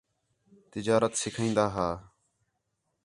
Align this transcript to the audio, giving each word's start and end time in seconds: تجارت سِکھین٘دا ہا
تجارت 0.71 1.13
سِکھین٘دا 1.21 1.65
ہا 1.75 1.89